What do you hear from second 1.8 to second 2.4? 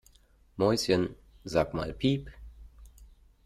piep!